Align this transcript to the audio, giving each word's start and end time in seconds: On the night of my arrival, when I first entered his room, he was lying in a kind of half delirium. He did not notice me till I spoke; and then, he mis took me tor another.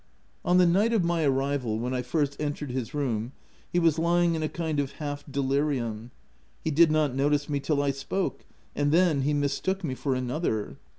On 0.43 0.57
the 0.57 0.65
night 0.65 0.93
of 0.93 1.03
my 1.03 1.23
arrival, 1.25 1.77
when 1.77 1.93
I 1.93 2.01
first 2.01 2.35
entered 2.39 2.71
his 2.71 2.95
room, 2.95 3.33
he 3.71 3.77
was 3.77 3.99
lying 3.99 4.33
in 4.33 4.41
a 4.41 4.49
kind 4.49 4.79
of 4.79 4.93
half 4.93 5.23
delirium. 5.31 6.09
He 6.63 6.71
did 6.71 6.91
not 6.91 7.13
notice 7.13 7.47
me 7.47 7.59
till 7.59 7.83
I 7.83 7.91
spoke; 7.91 8.43
and 8.75 8.91
then, 8.91 9.21
he 9.21 9.35
mis 9.35 9.59
took 9.59 9.83
me 9.83 9.93
tor 9.93 10.15
another. 10.15 10.79